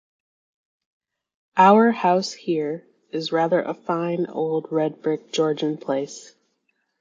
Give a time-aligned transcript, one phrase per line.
[1.57, 6.33] Our house here is rather a fine old red brick Georgian place.